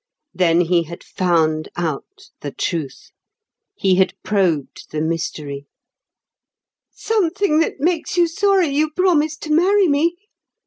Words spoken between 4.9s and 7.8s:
Mystery. "Something that